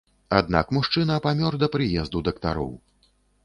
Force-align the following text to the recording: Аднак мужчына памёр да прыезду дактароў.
Аднак 0.37 0.71
мужчына 0.77 1.19
памёр 1.27 1.59
да 1.67 1.71
прыезду 1.77 2.25
дактароў. 2.31 2.77